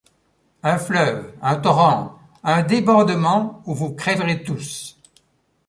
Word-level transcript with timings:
Un 0.63 0.79
fleuve, 0.79 1.31
un 1.43 1.57
torrent, 1.57 2.19
un 2.43 2.63
débordement 2.63 3.61
où 3.67 3.75
vous 3.75 3.93
crèverez 3.93 4.41
tous! 4.41 4.97